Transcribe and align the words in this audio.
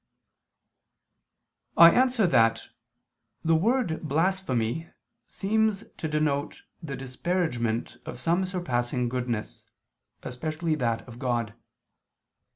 I 1.77 1.91
answer 1.91 2.25
that, 2.25 2.69
The 3.45 3.53
word 3.53 4.01
blasphemy 4.01 4.89
seems 5.27 5.83
to 5.97 6.07
denote 6.07 6.63
the 6.81 6.95
disparagement 6.95 7.97
of 8.07 8.19
some 8.19 8.43
surpassing 8.43 9.09
goodness, 9.09 9.63
especially 10.23 10.73
that 10.77 11.07
of 11.07 11.19
God. 11.19 11.53